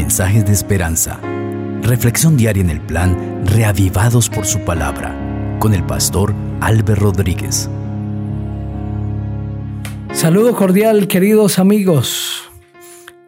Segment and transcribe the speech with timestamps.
[0.00, 1.20] mensajes de esperanza.
[1.82, 5.14] Reflexión diaria en el plan Reavivados por su palabra
[5.58, 7.68] con el pastor Álvaro Rodríguez.
[10.14, 12.50] Saludo cordial, queridos amigos.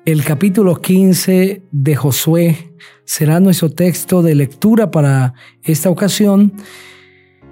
[0.06, 2.72] El capítulo 15 de Josué
[3.04, 6.54] será nuestro texto de lectura para esta ocasión.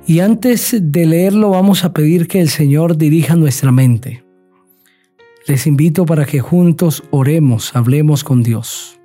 [0.06, 4.24] Y antes de leerlo vamos a pedir que el Señor dirija nuestra mente.
[5.46, 8.99] Les invito para que juntos oremos, hablemos con Dios.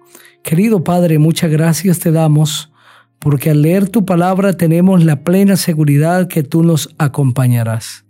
[0.45, 2.71] Querido Padre, muchas gracias te damos
[3.17, 8.05] porque al leer tu palabra tenemos la plena seguridad que tú nos acompañarás,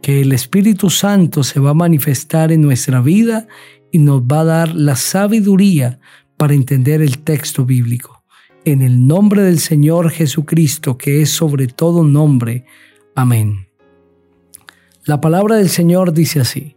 [0.00, 3.46] que el Espíritu Santo se va a manifestar en nuestra vida
[3.92, 6.00] y nos va a dar la sabiduría
[6.38, 8.24] para entender el texto bíblico.
[8.64, 12.64] En el nombre del Señor Jesucristo, que es sobre todo nombre.
[13.14, 13.68] Amén.
[15.04, 16.74] La palabra del Señor dice así.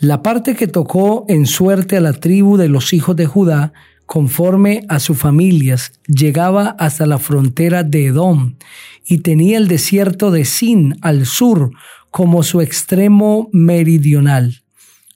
[0.00, 3.72] La parte que tocó en suerte a la tribu de los hijos de Judá,
[4.06, 8.54] conforme a sus familias, llegaba hasta la frontera de Edom
[9.04, 11.72] y tenía el desierto de Sin al sur
[12.12, 14.62] como su extremo meridional.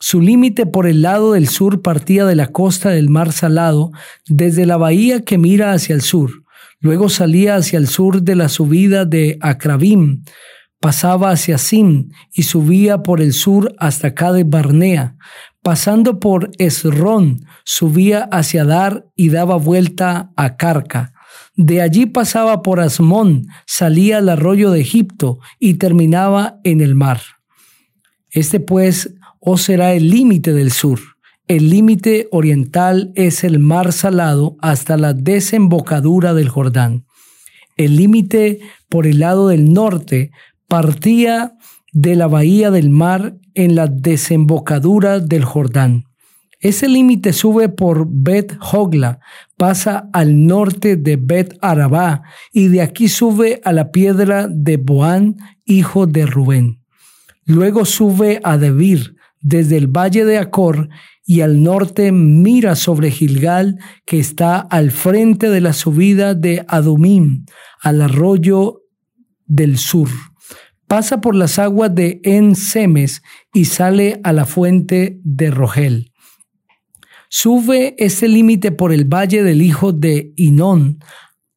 [0.00, 3.92] Su límite por el lado del sur partía de la costa del mar Salado,
[4.26, 6.42] desde la bahía que mira hacia el sur.
[6.80, 10.24] Luego salía hacia el sur de la subida de Acrabim,
[10.82, 15.16] pasaba hacia Sim y subía por el sur hasta Cade Barnea.
[15.62, 21.14] Pasando por Esrón, subía hacia Dar y daba vuelta a Carca.
[21.54, 27.20] De allí pasaba por Asmón, salía al arroyo de Egipto y terminaba en el mar.
[28.30, 30.98] Este pues os será el límite del sur.
[31.46, 37.06] El límite oriental es el mar salado hasta la desembocadura del Jordán.
[37.76, 40.32] El límite por el lado del norte
[40.72, 41.54] partía
[41.92, 46.04] de la bahía del mar en la desembocadura del Jordán.
[46.60, 49.20] Ese límite sube por Bet Hogla,
[49.58, 52.22] pasa al norte de Bet Arabá
[52.54, 56.80] y de aquí sube a la piedra de Boán, hijo de Rubén.
[57.44, 60.88] Luego sube a Debir desde el valle de Acor
[61.26, 67.44] y al norte mira sobre Gilgal que está al frente de la subida de Adumim
[67.82, 68.80] al arroyo
[69.44, 70.08] del sur
[70.92, 73.22] pasa por las aguas de En-Semes
[73.54, 76.12] y sale a la fuente de Rogel.
[77.30, 80.98] Sube ese límite por el valle del hijo de Inón,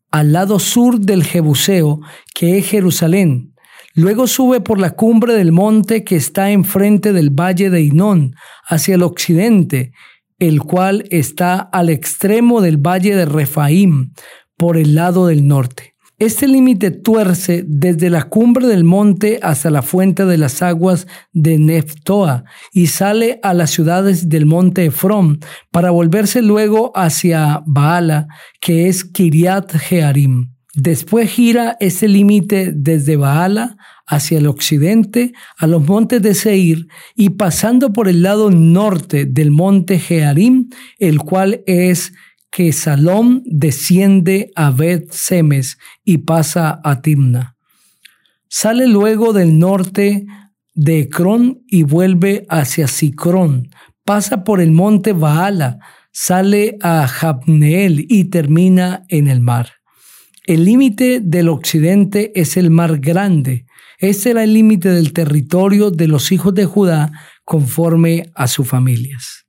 [0.09, 1.99] al lado sur del Jebuseo,
[2.33, 3.53] que es Jerusalén.
[3.93, 8.35] Luego sube por la cumbre del monte que está enfrente del valle de Inón,
[8.65, 9.91] hacia el occidente,
[10.39, 14.13] el cual está al extremo del valle de Refaim,
[14.55, 15.94] por el lado del norte.
[16.17, 21.59] Este límite tuerce desde la cumbre del monte hasta la fuente de las aguas de
[21.59, 28.27] Neftoa y sale a las ciudades del monte Efrón para volverse luego hacia Baala,
[28.61, 30.53] que es Kiriat Jearim.
[30.73, 33.75] Después gira este límite desde Baala
[34.07, 39.51] hacia el occidente a los montes de Seir y pasando por el lado norte del
[39.51, 42.13] monte Jearim, el cual es
[42.55, 47.57] que Salom desciende a Bet Semes y pasa a Timna.
[48.47, 50.25] Sale luego del norte
[50.73, 53.71] de Ecrón y vuelve hacia Sicrón.
[54.05, 55.79] Pasa por el monte Baala,
[56.13, 59.73] sale a Jabneel y termina en el mar.
[60.45, 63.65] El límite del occidente es el mar grande.
[63.99, 67.11] Este era el límite del territorio de los hijos de Judá
[67.43, 69.43] conforme a sus familias.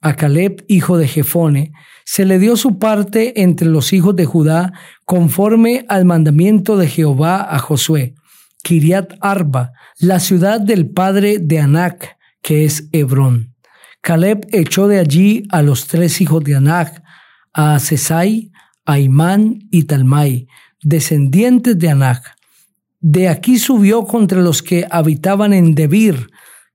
[0.00, 1.72] A Caleb, hijo de Jefone,
[2.12, 4.72] se le dio su parte entre los hijos de Judá
[5.04, 8.16] conforme al mandamiento de Jehová a Josué.
[8.64, 13.54] Kiriat Arba, la ciudad del padre de Anac, que es Hebrón.
[14.00, 17.00] Caleb echó de allí a los tres hijos de Anac,
[17.52, 18.50] a Sesai,
[18.84, 20.48] a Imán y Talmai,
[20.82, 22.34] descendientes de Anac.
[22.98, 26.26] De aquí subió contra los que habitaban en Debir,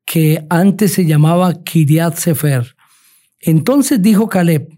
[0.06, 2.78] que antes se llamaba Kiriat Sefer.
[3.42, 4.75] Entonces dijo Caleb,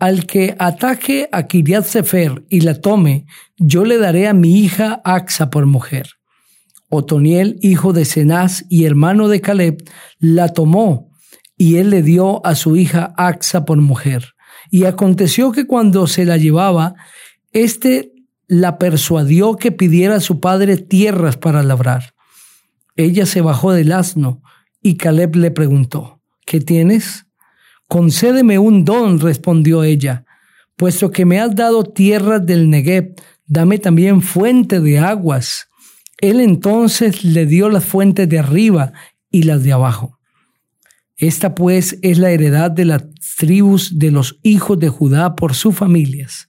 [0.00, 3.26] al que ataque a Kiriat Sefer y la tome,
[3.58, 6.08] yo le daré a mi hija Axa por mujer.
[6.88, 9.84] Otoniel, hijo de Cenaz y hermano de Caleb,
[10.18, 11.10] la tomó
[11.56, 14.32] y él le dio a su hija Axa por mujer.
[14.70, 16.94] Y aconteció que cuando se la llevaba,
[17.52, 18.12] éste
[18.48, 22.14] la persuadió que pidiera a su padre tierras para labrar.
[22.96, 24.42] Ella se bajó del asno
[24.82, 27.26] y Caleb le preguntó, ¿qué tienes?
[27.90, 30.24] Concédeme un don, respondió ella,
[30.76, 33.16] puesto que me has dado tierras del Negev,
[33.46, 35.66] dame también fuente de aguas.
[36.18, 38.92] Él entonces le dio las fuentes de arriba
[39.28, 40.20] y las de abajo.
[41.16, 43.02] Esta pues es la heredad de las
[43.36, 46.48] tribus de los hijos de Judá por sus familias.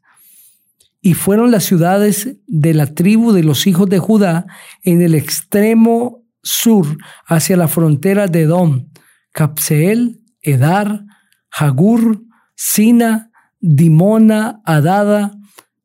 [1.01, 4.45] Y fueron las ciudades de la tribu de los hijos de Judá
[4.83, 6.85] en el extremo sur
[7.25, 8.89] hacia la frontera de Edom,
[9.31, 11.05] Capseel, Edar,
[11.57, 12.19] Jagur,
[12.55, 13.29] Sina,
[13.61, 15.31] Dimona, Adada,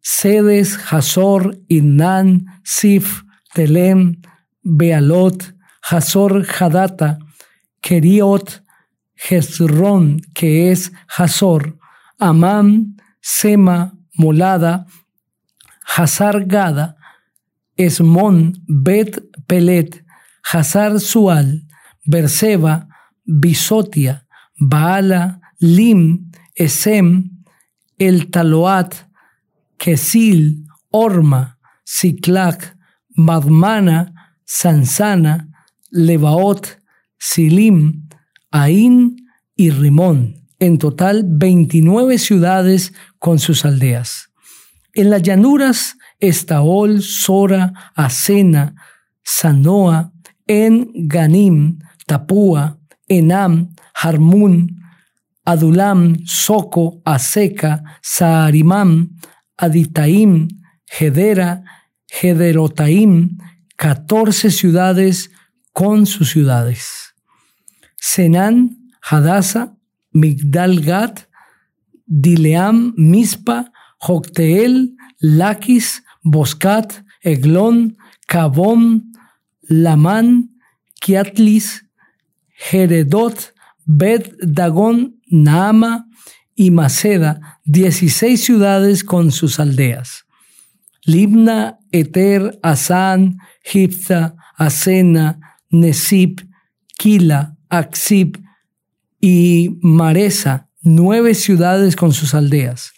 [0.00, 3.24] Sedes, Hazor, Innan, Sif,
[3.54, 4.22] Telem,
[4.64, 5.52] Bealot,
[5.82, 7.18] Hazor, Hadata,
[7.82, 8.62] Keriot,
[9.16, 11.78] Jezrón, que es Hazor,
[12.18, 14.86] Amam, Sema, Molada,
[15.96, 16.96] Hazar Gada,
[17.76, 20.04] Esmon, Bet Pelet,
[20.42, 21.62] Hazar Sual,
[22.06, 22.88] Berseba,
[23.26, 24.24] Bisotia,
[24.58, 27.30] Baala, Lim, Esem,
[27.98, 28.94] El Taloat,
[29.78, 32.76] Kesil, Orma, Siklac,
[33.16, 34.12] Madmana,
[34.44, 35.48] Sansana,
[35.90, 36.78] Lebaot,
[37.18, 38.08] Silim,
[38.50, 39.16] Ain
[39.54, 40.46] y Rimón.
[40.58, 44.30] En total, 29 ciudades con sus aldeas.
[44.94, 48.74] En las llanuras, Estaol, Sora, Asena,
[49.22, 50.12] Sanoa,
[50.46, 54.85] En Ganim, Tapúa, Enam, Harmún,
[55.46, 59.10] Adulam, Soco, Aseca, Saarimam,
[59.56, 60.48] Aditaim,
[60.90, 61.62] Gedera,
[62.10, 63.38] Gederotaim,
[63.76, 65.31] 14 ciudades
[65.72, 67.14] con sus ciudades.
[67.96, 69.76] Senán, Hadasa,
[70.12, 71.28] Migdalgat,
[72.06, 77.96] Dileam, Mispa, Jocteel, Lakis, Boscat, Eglón,
[78.26, 79.12] Cabón,
[79.69, 80.50] Lamán,
[81.00, 81.84] Kiatlis,
[82.56, 83.54] Jeredot,
[83.86, 86.06] Bet Dagón, Naama
[86.54, 90.26] y Maceda, 16 ciudades con sus aldeas.
[91.04, 95.38] Libna, Eter, Asán, Gipta, Asena,
[95.70, 96.40] Nesip,
[96.98, 98.42] Kila, Aksib
[99.20, 102.92] y Maresa, nueve ciudades con sus aldeas.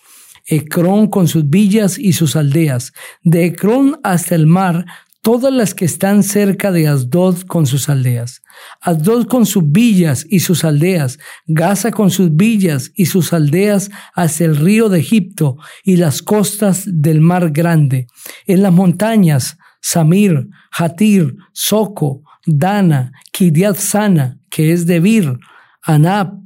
[0.46, 2.94] Ecrón con sus villas y sus aldeas.
[3.22, 4.86] De Ecrón hasta el mar,
[5.28, 8.40] todas las que están cerca de Asdod con sus aldeas.
[8.80, 14.46] Asdod con sus villas y sus aldeas, Gaza con sus villas y sus aldeas hacia
[14.46, 18.06] el río de Egipto y las costas del mar grande.
[18.46, 25.38] En las montañas, Samir, Hatir, Soco, Dana, Kiriat Sana, que es Debir,
[25.82, 26.40] Anab,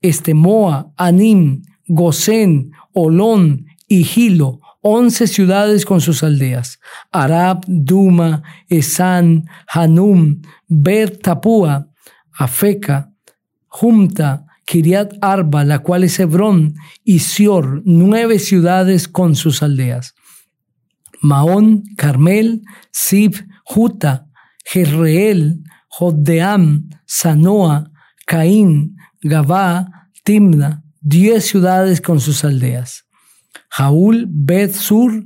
[0.00, 6.78] Estemoa, Anim, Gosén, Olón y Gilo, once ciudades con sus aldeas.
[7.12, 11.88] Arab, Duma, Esan, Hanum, Bet Tapua,
[12.32, 13.12] Afeca,
[13.66, 20.14] Jumta, Kiriat Arba, la cual es Hebrón, y Sior, nueve ciudades con sus aldeas.
[21.20, 24.26] Maón, Carmel, Sib, Juta,
[24.64, 27.90] Jezreel, Jodeam, Sanoa,
[28.26, 33.07] Caín, Gabá, Timna, diez ciudades con sus aldeas.
[33.68, 35.24] Jaúl, Bet Sur,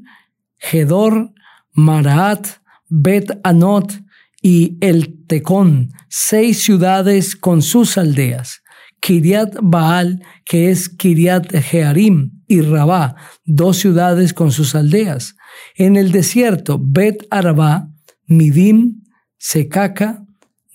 [0.58, 1.32] Gedor,
[1.72, 2.46] Maraat,
[2.88, 3.92] Bet Anot
[4.42, 8.62] y El Tecón, seis ciudades con sus aldeas.
[9.00, 15.36] Kiriat Baal, que es Kiriat Jearim, y Rabá, dos ciudades con sus aldeas.
[15.74, 17.88] En el desierto, Bet Arabá,
[18.26, 19.04] Midim,
[19.38, 20.24] Secaca,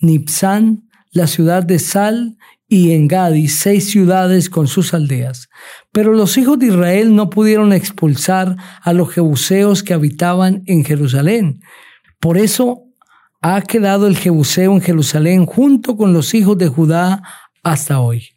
[0.00, 2.36] Nipsan, la ciudad de Sal
[2.68, 5.48] y en Gadi seis ciudades con sus aldeas.
[5.92, 11.60] Pero los hijos de Israel no pudieron expulsar a los jebuseos que habitaban en Jerusalén.
[12.20, 12.84] Por eso
[13.40, 17.22] ha quedado el jebuseo en Jerusalén junto con los hijos de Judá
[17.62, 18.30] hasta hoy.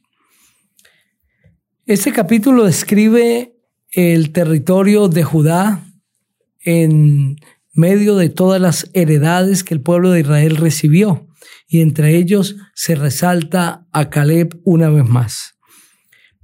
[1.85, 3.55] Este capítulo describe
[3.91, 5.83] el territorio de Judá
[6.63, 7.35] en
[7.73, 11.27] medio de todas las heredades que el pueblo de Israel recibió
[11.67, 15.55] y entre ellos se resalta a Caleb una vez más.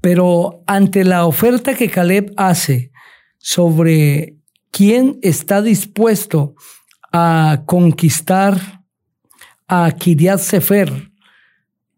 [0.02, 2.92] Pero ante la oferta que Caleb hace
[3.38, 4.36] sobre
[4.72, 6.56] quién está dispuesto
[7.12, 8.84] a conquistar
[9.68, 11.12] a Kiriat Sefer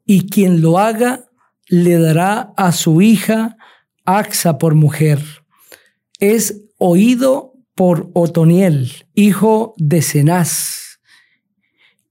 [0.06, 1.25] y quien lo haga
[1.68, 3.58] le dará a su hija
[4.06, 5.20] Axa por mujer.
[6.20, 11.00] Es oído por Otoniel, hijo de Cenaz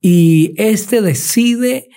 [0.00, 1.88] y este decide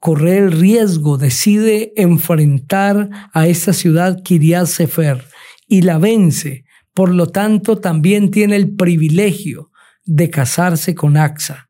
[0.00, 5.24] correr el riesgo, decide enfrentar a esta ciudad Kiriat Sefer
[5.68, 6.64] y la vence.
[6.94, 9.70] Por lo tanto, también tiene el privilegio
[10.04, 11.68] de casarse con Axa.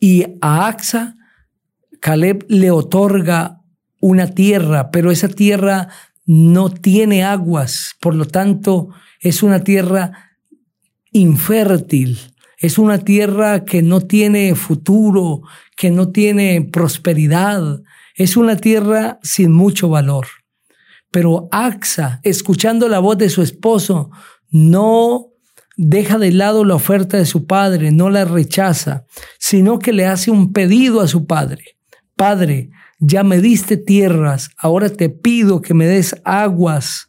[0.00, 1.14] Y a Axa,
[2.00, 3.62] Caleb le otorga
[4.00, 5.88] una tierra, pero esa tierra
[6.26, 8.88] no tiene aguas, por lo tanto,
[9.20, 10.12] es una tierra
[11.10, 12.18] infértil
[12.58, 15.42] es una tierra que no tiene futuro,
[15.76, 17.82] que no tiene prosperidad.
[18.16, 20.26] Es una tierra sin mucho valor.
[21.10, 24.10] Pero Axa, escuchando la voz de su esposo,
[24.50, 25.28] no
[25.76, 29.04] deja de lado la oferta de su padre, no la rechaza,
[29.38, 31.78] sino que le hace un pedido a su padre.
[32.16, 37.07] Padre, ya me diste tierras, ahora te pido que me des aguas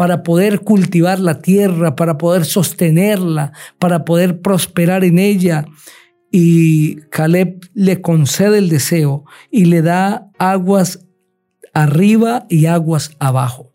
[0.00, 5.66] para poder cultivar la tierra, para poder sostenerla, para poder prosperar en ella.
[6.32, 11.06] Y Caleb le concede el deseo y le da aguas
[11.74, 13.74] arriba y aguas abajo.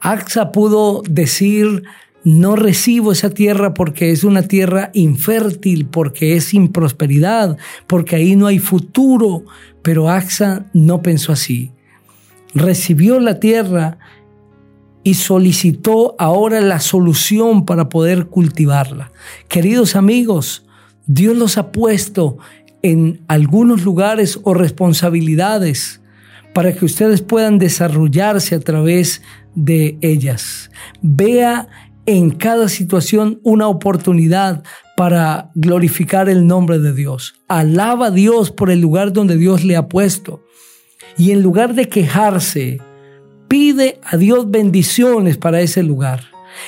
[0.00, 1.84] Axa pudo decir,
[2.24, 8.34] no recibo esa tierra porque es una tierra infértil, porque es sin prosperidad, porque ahí
[8.34, 9.44] no hay futuro.
[9.82, 11.70] Pero Axa no pensó así.
[12.54, 13.98] Recibió la tierra
[15.04, 19.12] y solicitó ahora la solución para poder cultivarla.
[19.48, 20.64] Queridos amigos,
[21.06, 22.38] Dios los ha puesto
[22.82, 26.00] en algunos lugares o responsabilidades
[26.54, 29.22] para que ustedes puedan desarrollarse a través
[29.54, 30.70] de ellas.
[31.02, 31.68] Vea
[32.06, 34.62] en cada situación una oportunidad
[34.96, 37.34] para glorificar el nombre de Dios.
[37.48, 40.44] Alaba a Dios por el lugar donde Dios le ha puesto.
[41.18, 42.80] Y en lugar de quejarse,
[43.54, 46.24] pide a Dios bendiciones para ese lugar.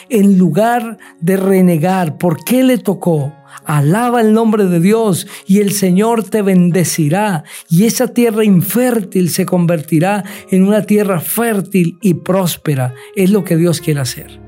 [0.09, 5.73] En lugar de renegar por qué le tocó, alaba el nombre de Dios y el
[5.73, 12.95] Señor te bendecirá y esa tierra infértil se convertirá en una tierra fértil y próspera.
[13.16, 14.38] Es lo que Dios quiere hacer.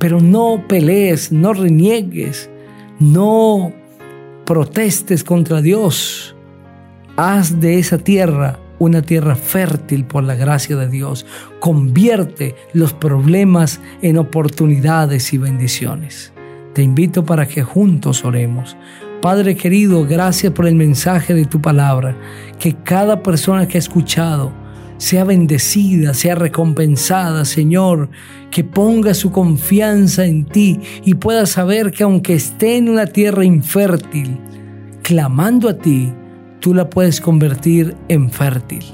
[0.00, 2.50] Pero no pelees, no reniegues,
[2.98, 3.72] no
[4.44, 6.34] protestes contra Dios.
[7.16, 11.26] Haz de esa tierra una tierra fértil por la gracia de Dios.
[11.60, 16.32] Convierte los problemas en oportunidades y bendiciones.
[16.74, 18.76] Te invito para que juntos oremos.
[19.20, 22.16] Padre querido, gracias por el mensaje de tu palabra.
[22.58, 24.52] Que cada persona que ha escuchado
[24.98, 28.10] sea bendecida, sea recompensada, Señor,
[28.50, 33.44] que ponga su confianza en ti y pueda saber que aunque esté en una tierra
[33.44, 34.38] infértil,
[35.02, 36.12] clamando a ti,
[36.60, 38.84] tú la puedes convertir en fértil.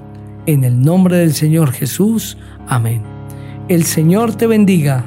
[0.46, 3.02] En el nombre del Señor Jesús, amén.
[3.68, 5.04] El Señor te bendiga